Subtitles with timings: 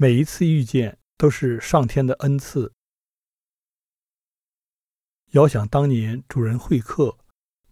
[0.00, 2.72] 每一次遇见都是上天的恩赐。
[5.32, 7.18] 遥想当年主人会客，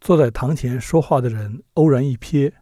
[0.01, 2.53] 坐在堂前说话的人偶然一瞥，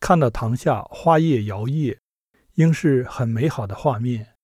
[0.00, 1.98] 看到堂下花叶摇曳，
[2.54, 4.34] 应是很美好的画面。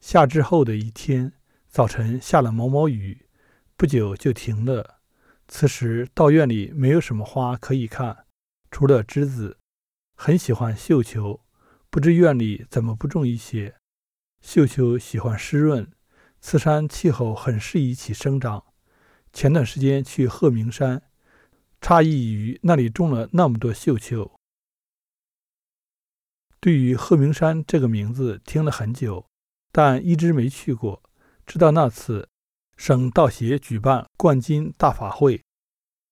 [0.00, 1.34] 夏至后的一天
[1.68, 3.28] 早晨下了毛毛雨，
[3.76, 5.00] 不久就停了。
[5.46, 8.26] 此时道院里没有什么花可以看，
[8.72, 9.58] 除了栀子。
[10.16, 11.43] 很喜欢绣球，
[11.94, 13.76] 不知院里怎么不种一些。
[14.42, 15.88] 绣球喜欢湿润，
[16.40, 18.64] 此山气候很适宜其生长。
[19.32, 21.00] 前段时间去鹤鸣山，
[21.80, 24.32] 诧异于那里种了那么多绣球。
[26.58, 29.24] 对于鹤鸣山这个名字听了很久，
[29.70, 31.00] 但一直没去过。
[31.46, 32.28] 直到那次。
[32.76, 35.40] 省道协举办冠金大法会，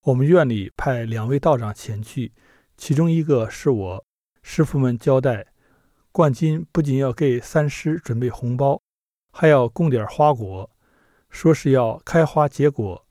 [0.02, 2.32] 我们院里派两位道长前去，
[2.76, 4.04] 其中一个是我。
[4.44, 5.51] 师傅们交代，
[6.12, 8.82] 冠军不仅要给三师准备红包，
[9.32, 10.70] 还要供点花果，
[11.30, 13.06] 说是要开花结果。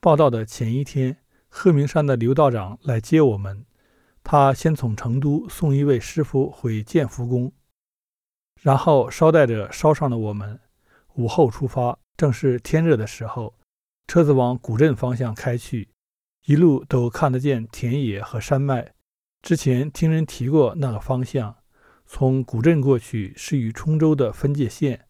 [0.00, 1.18] 报道的前一天，
[1.48, 3.66] 鹤鸣山的刘道长来接我们，
[4.24, 7.52] 他先从成都送一位师傅回建福宫，
[8.62, 10.58] 然后捎带着捎上了我们。
[11.14, 11.98] 午后出发。
[12.16, 13.52] 正是天热的时候，
[14.06, 15.90] 车子往古镇方向开去，
[16.46, 18.94] 一路都看得见田野和山脉。
[19.42, 21.54] 之前听人提过那个方向，
[22.06, 25.08] 从古镇过去是与冲州的分界线，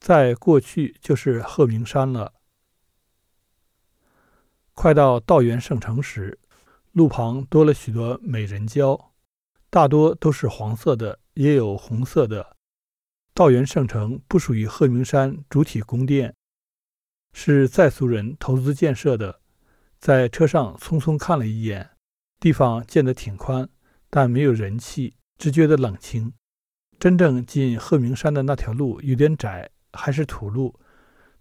[0.00, 2.34] 再过去就是鹤鸣山了。
[4.74, 6.38] 快到道元圣城时，
[6.92, 9.12] 路旁多了许多美人蕉，
[9.68, 12.56] 大多都是黄色的，也有红色的。
[13.34, 16.34] 道元圣城不属于鹤鸣山主体宫殿，
[17.32, 19.40] 是在俗人投资建设的。
[19.98, 21.90] 在车上匆匆看了一眼，
[22.40, 23.68] 地方建得挺宽，
[24.10, 26.32] 但没有人气，只觉得冷清。
[26.98, 30.78] 真正进鹤鸣山的那条路有点窄，还是土路，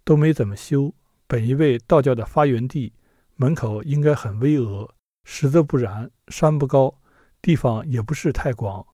[0.03, 0.94] 都没怎么修。
[1.28, 2.94] 本以为道教的发源地，
[3.35, 4.90] 门口应该很巍峨，
[5.24, 6.12] 实则不然。
[6.28, 7.02] 山不高，
[7.41, 8.85] 地方也不是太广，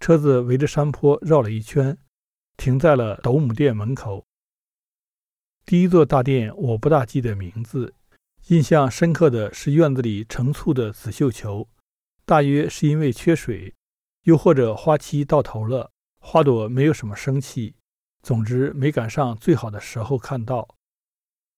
[0.00, 1.96] 车子围着山坡绕了一圈。
[2.56, 4.24] 停在了斗母殿门口。
[5.66, 7.92] 第一座大殿我不大记得名字，
[8.46, 11.68] 印象深刻的是院子里成簇的紫绣球，
[12.24, 13.74] 大约是因为缺水，
[14.24, 17.76] 又或者花期到头了，花朵没有什么生气。
[18.22, 20.76] 总之没赶上最好的时候看到。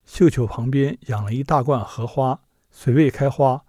[0.04, 2.40] 绣球旁边养了一大罐荷花，
[2.70, 3.64] 虽未开花，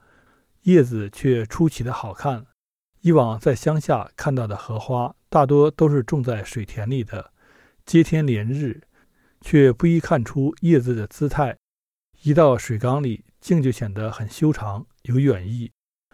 [0.64, 2.46] 叶子却出奇的好看。
[3.02, 5.16] 以往在乡下看到的荷花。
[5.30, 7.34] 大多都是种在水田里的，
[7.86, 8.88] 接天连日，
[9.42, 11.58] 却不易看出叶子的姿态。
[12.22, 15.74] 一到水缸里，茎就显得很修长，有远意。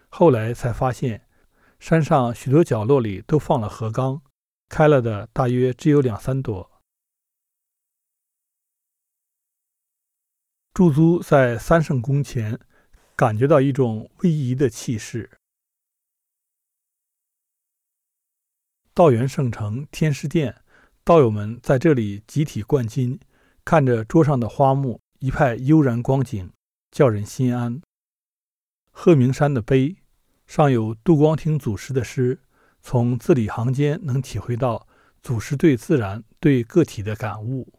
[0.10, 1.28] 后来才发现，
[1.84, 4.22] 山上许多角落里都放了荷缸，
[4.70, 6.82] 开了的大约只有两三朵。
[10.74, 12.58] 驻足在三圣宫前，
[13.18, 15.30] 感觉到一种威仪的气势。
[18.94, 20.64] 道元圣城天师殿，
[21.04, 23.20] 道友们在这里集体灌金，
[23.66, 26.50] 看着桌上的花木，一派悠然光景，
[26.92, 27.82] 叫人心安。
[28.94, 29.98] 鹤鸣山的碑
[30.46, 32.42] 上有杜光庭祖师的诗，
[32.82, 34.88] 从字里行间能体会到
[35.22, 37.74] 祖师对自然、对个体的感悟。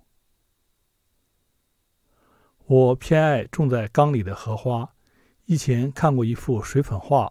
[2.67, 4.95] 我偏爱种在缸里的荷花，
[5.45, 7.31] 以前看过一幅水粉画。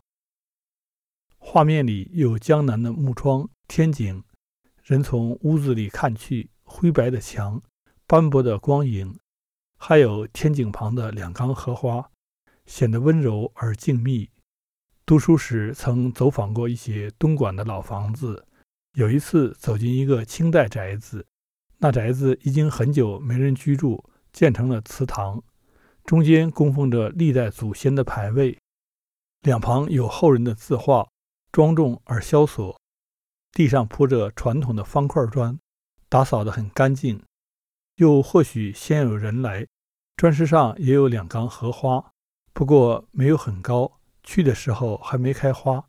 [1.39, 4.23] 画面里有江南的木窗、天井，
[4.83, 7.61] 人从屋子里看去，灰白的墙、
[8.05, 9.17] 斑驳的光影，
[9.77, 12.11] 还有天井旁的两缸荷花，
[12.65, 14.29] 显得温柔而静谧。
[15.05, 18.47] 读书时曾走访过一些东莞的老房子，
[18.93, 21.25] 有一次走进一个清代宅子，
[21.79, 25.43] 那宅子已经很久没人居住，建成了祠堂，
[26.05, 28.57] 中间供奉着历代祖先的牌位，
[29.41, 31.07] 两旁有后人的字画。
[31.51, 32.79] 庄重而萧索，
[33.51, 35.59] 地上铺着传统的方块砖，
[36.09, 37.21] 打扫得很干净。
[37.97, 39.67] 又或许先有人来，
[40.15, 42.11] 砖石上也有两缸荷花，
[42.53, 45.85] 不过没有很高，去的时候还没开花。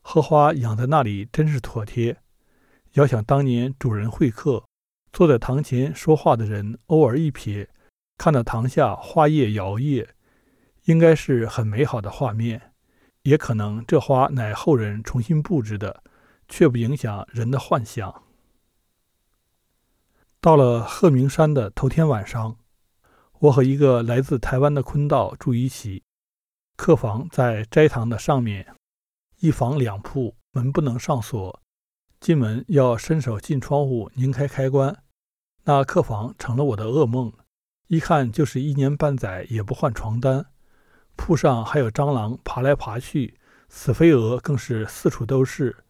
[0.00, 2.22] 荷花养在那里真是妥帖。
[2.94, 4.64] 遥想当年主人会客，
[5.12, 7.68] 坐在堂前说话的人偶尔一瞥，
[8.18, 10.08] 看到堂下花叶摇曳，
[10.84, 12.72] 应该是很美好的画面。
[13.22, 16.02] 也可能这花乃后人重新布置的，
[16.48, 18.24] 却不影响人的幻想。
[20.40, 22.56] 到了鹤鸣山的头天晚上，
[23.38, 26.02] 我和一个来自台湾的坤道住一起，
[26.76, 28.74] 客房在斋堂的上面，
[29.40, 31.60] 一房两铺，门不能上锁。
[32.20, 35.02] 进门要伸手进窗户拧开开关，
[35.64, 37.32] 那客房成了我的噩梦。
[37.88, 40.46] 一看就是一年半载也不换床单，
[41.16, 43.38] 铺上还有蟑螂爬来爬去，
[43.68, 45.84] 死飞蛾更是四处都是。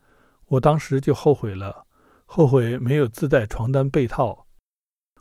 [0.46, 1.86] 我当时就后悔了，
[2.26, 4.46] 后悔没有自带床单被套，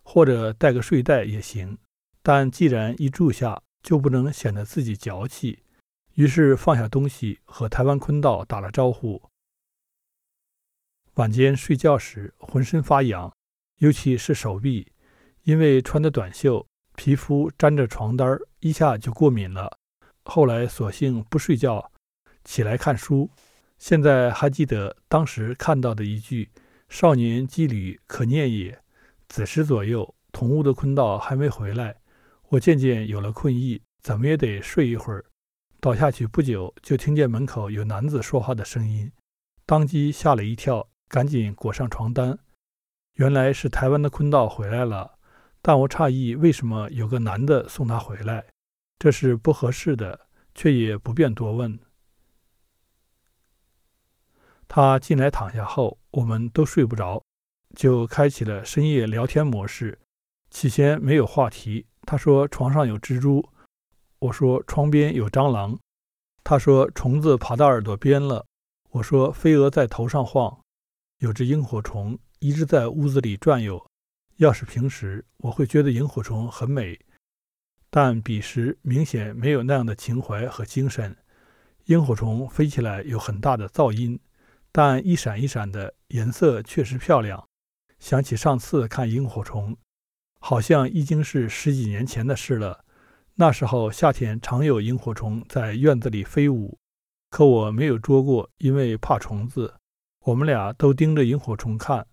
[0.01, 1.77] 或者带个睡袋也行。
[2.23, 5.63] 但既然一住下，就不能显得自己矫气，
[6.15, 9.21] 于是放下东西，和台湾坤道打了招呼。
[11.15, 13.33] 晚间睡觉时，浑身发痒，
[13.77, 14.91] 尤其是手臂，
[15.43, 19.77] 因为穿的短袖，皮肤沾着床单一下就过敏了。
[20.23, 21.91] 后来索性不睡觉，
[22.43, 23.29] 起来看书。
[23.77, 26.51] 现在还记得当时看到的一句
[26.87, 28.79] ：“少年羁旅可念也。”
[29.27, 32.00] 子时左右，同屋的坤道还没回来，
[32.51, 35.23] 我渐渐有了困意，怎么也得睡一会儿。
[35.79, 39.09] 倒下去不久，就听见门口有男子说话的声音，
[39.65, 40.89] 当即吓了一跳。
[41.07, 42.39] 赶紧裹上床单，
[43.15, 45.17] 原来是台湾的坤道回来了。
[45.61, 48.45] 但我诧异，为什么有个男的送他回来？
[48.97, 51.77] 这是不合适的，却也不便多问。
[54.69, 57.21] 他进来躺下后，我们都睡不着，
[57.75, 59.99] 就开启了深夜聊天模式。
[60.49, 63.47] 起先没有话题，他说床上有蜘蛛，
[64.19, 65.79] 我说窗边有蟑螂，
[66.43, 68.45] 他说虫子爬到耳朵边了，
[68.89, 70.59] 我说飞蛾在头上晃。
[71.19, 73.85] 有只萤火虫一直在屋子里转悠。
[74.37, 76.99] 要是平时，我会觉得萤火虫很美，
[77.91, 81.15] 但彼时明显没有那样的情怀和精神。
[81.85, 84.19] 萤火虫飞起来有很大的噪音，
[84.71, 87.47] 但一闪一闪的颜色确实漂亮。
[87.99, 89.77] 想起上次看萤火虫，
[90.43, 92.83] 好像已经是十几年前的事了。
[93.35, 96.77] 那时候夏天常有萤火虫在院子里飞舞，
[97.29, 99.75] 可我没有捉过，因为怕虫子。
[100.25, 102.05] 我们俩都盯着萤火虫看，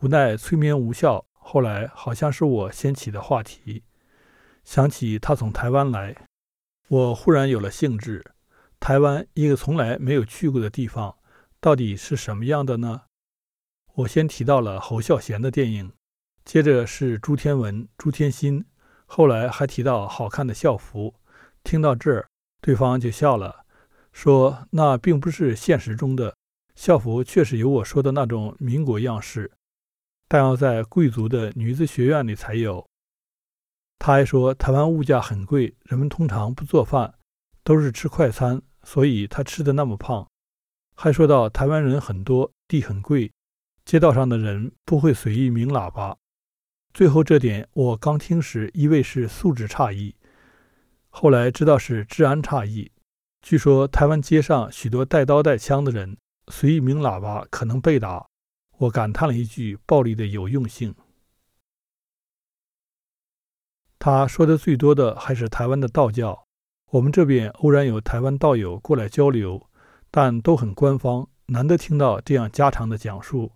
[0.00, 1.24] 无奈催眠无效。
[1.32, 3.84] 后来好像是我掀起的话题，
[4.64, 6.14] 想起他从台湾来，
[6.88, 8.32] 我忽然有了兴致。
[8.80, 11.16] 台湾一个从来没有去过的地方，
[11.60, 13.02] 到底是什么样的呢？
[13.94, 15.92] 我先提到了侯孝贤的电影，
[16.46, 18.64] 接着是朱天文、朱天心，
[19.04, 21.12] 后来还提到好看的校服。
[21.64, 22.28] 听到这儿，
[22.60, 23.66] 对方就笑了，
[24.12, 26.36] 说那并不是现实中的。
[26.76, 29.50] 校服确实有我说的那种民国样式，
[30.28, 32.86] 但要在贵族的女子学院里才有。
[33.98, 37.12] 他还说台湾物价很贵，人们通常不做饭，
[37.64, 40.24] 都是吃快餐，所以他吃的那么胖。
[40.94, 43.32] 还说到台湾人很多，地很贵，
[43.84, 46.16] 街道上的人不会随意鸣喇叭。
[46.96, 50.14] 最后这点我刚听时以为是素质差异，
[51.10, 52.90] 后来知道是治安差异。
[53.42, 56.16] 据说台湾街上许多带刀带枪的人。
[56.50, 58.26] 随意鸣喇叭可能被打，
[58.78, 60.94] 我感叹了一句暴力的有用性。
[63.98, 66.46] 他说的最多的还是台湾的道教。
[66.92, 69.68] 我们这边偶然有台湾道友过来交流，
[70.10, 73.52] 但都很官方，难得听到这样家常的讲述。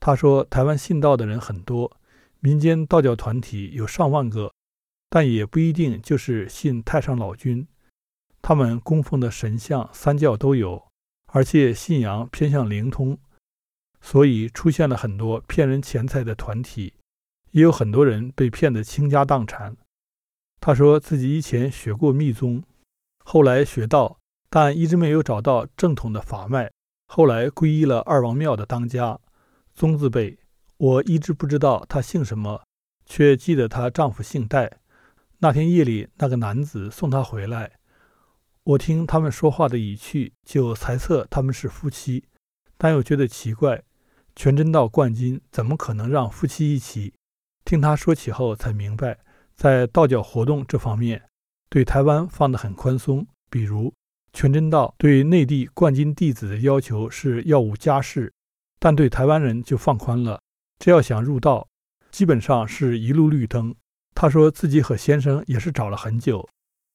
[0.00, 1.96] 他说台湾信道的人很多，
[2.46, 4.52] 民间道教团体有上万个，
[5.10, 7.66] 但也不一定就是信太上老君，
[8.40, 10.86] 他们供奉的神像三教都有。
[11.32, 13.18] 而且信仰偏向灵通，
[14.00, 16.94] 所以出现了很多骗人钱财的团体，
[17.50, 19.76] 也有很多人被骗得倾家荡产。
[20.60, 22.62] 他说自己以前学过密宗，
[23.24, 26.70] 后来学道，但一直没有找到正统的法脉。
[27.08, 29.18] 后来皈依了二王庙的当家，
[29.74, 30.38] 宗字辈。
[30.78, 32.62] 我一直不知道他姓什么，
[33.06, 34.80] 却记得她丈夫姓戴。
[35.38, 37.72] 那天夜里，那个男子送她回来。
[38.64, 42.24] 我听他们说话的语气，就猜测他们是夫妻，
[42.76, 43.82] 但又觉得奇怪。
[44.34, 47.14] 全真道冠军怎么可能让夫妻一起？
[47.64, 49.18] 听他说起后，才明白，
[49.54, 51.22] 在道教活动这方面，
[51.70, 53.26] 对台湾放得很宽松。
[53.48, 53.94] 比如，
[54.34, 58.30] 全真道对内地冠军弟子的要求是要无家室，
[58.78, 60.40] 但对台湾人就放宽了，
[60.78, 61.68] 只要想入道，
[62.10, 63.74] 基本上是一路绿灯。
[64.14, 66.48] 他说自己和先生也是找了很久。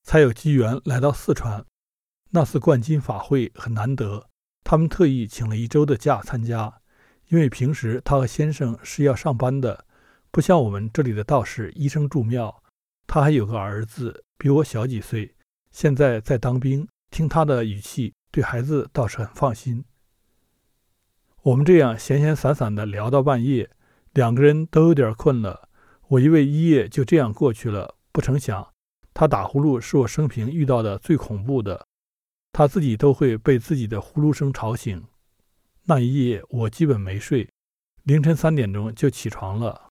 [0.04, 1.64] 才有机缘来到四川，
[2.32, 4.28] 那次灌金法会很难得，
[4.64, 6.82] 他们特意请了一周的假参加，
[7.28, 9.86] 因为平时他和先生是要上班的，
[10.32, 12.64] 不像我们这里的道士医生住庙。
[13.06, 15.36] 他还有个儿子，比我小几岁，
[15.72, 16.88] 现在在当兵。
[17.12, 19.84] 听他的语气，对孩子倒是很放心。
[21.44, 23.72] 我们这样闲闲散散的聊到半夜，
[24.14, 25.68] 两个人都有点困了。
[26.10, 28.68] 我以为一夜就这样过去了，不成想。
[29.12, 31.88] 他打呼噜是我生平遇到的最恐怖的，
[32.54, 35.04] 他自己都会被自己的呼噜声吵醒。
[35.86, 37.50] 那一夜我基本没睡，
[38.04, 39.90] 凌晨三点钟就起床了，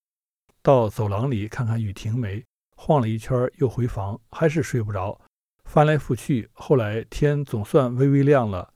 [0.63, 2.45] 到走廊里看看雨停没，
[2.77, 5.21] 晃了一圈又回房，还是睡不着，
[5.65, 6.49] 翻来覆去。
[6.53, 8.73] 后来天总算微微亮了，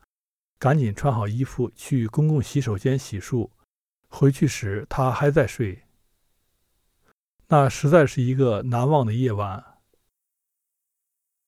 [0.64, 3.50] 赶紧穿好衣服去公共洗手间洗漱。
[4.08, 5.82] 回去时他还在睡，
[7.48, 9.62] 那实在是一个难忘的夜晚。